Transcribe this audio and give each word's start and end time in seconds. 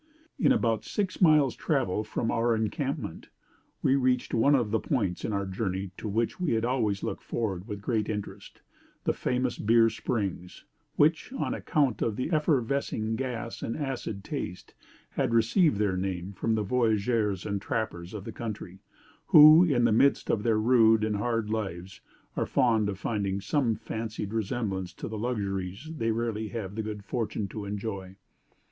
"'In 0.39 0.51
about 0.51 0.83
six 0.83 1.21
miles' 1.21 1.55
travel 1.55 2.03
from 2.03 2.31
our 2.31 2.55
encampment, 2.55 3.29
we 3.83 3.95
reached 3.95 4.33
one 4.33 4.55
of 4.55 4.71
the 4.71 4.79
points 4.79 5.23
in 5.23 5.31
our 5.31 5.45
journey 5.45 5.91
to 5.97 6.07
which 6.09 6.39
we 6.39 6.53
had 6.53 6.65
always 6.65 7.03
looked 7.03 7.21
forward 7.21 7.67
with 7.67 7.83
great 7.83 8.09
interest 8.09 8.63
the 9.03 9.13
famous 9.13 9.59
Beer 9.59 9.91
Springs, 9.91 10.65
which, 10.95 11.31
on 11.33 11.53
account 11.53 12.01
of 12.01 12.15
the 12.15 12.31
effervescing 12.31 13.15
gas 13.15 13.61
and 13.61 13.77
acid 13.77 14.23
taste, 14.23 14.73
had 15.11 15.35
received 15.35 15.77
their 15.77 15.95
name 15.95 16.33
from 16.33 16.55
the 16.55 16.63
voyageurs 16.63 17.45
and 17.45 17.61
trappers 17.61 18.15
of 18.15 18.23
the 18.25 18.31
country, 18.31 18.79
who, 19.27 19.63
in 19.63 19.83
the 19.83 19.91
midst 19.91 20.31
of 20.31 20.41
their 20.41 20.57
rude 20.57 21.03
and 21.03 21.17
hard 21.17 21.51
lives, 21.51 22.01
are 22.35 22.47
fond 22.47 22.89
of 22.89 22.97
finding 22.97 23.39
some 23.39 23.75
fancied 23.75 24.33
resemblance 24.33 24.93
to 24.93 25.07
the 25.07 25.15
luxuries 25.19 25.91
they 25.95 26.09
rarely 26.09 26.47
have 26.47 26.73
the 26.73 26.81
good 26.81 27.05
fortune 27.05 27.47
to 27.47 27.65
enjoy. 27.65 28.15